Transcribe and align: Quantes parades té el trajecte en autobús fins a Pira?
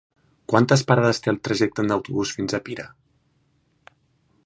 Quantes 0.53 0.83
parades 0.91 1.21
té 1.25 1.31
el 1.33 1.37
trajecte 1.49 1.85
en 1.85 1.97
autobús 1.99 2.35
fins 2.39 2.59
a 2.59 2.61
Pira? 2.71 2.89